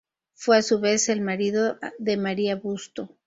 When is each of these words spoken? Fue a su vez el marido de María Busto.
Fue 0.33 0.57
a 0.57 0.61
su 0.63 0.79
vez 0.79 1.09
el 1.09 1.21
marido 1.21 1.77
de 1.99 2.17
María 2.17 2.55
Busto. 2.55 3.19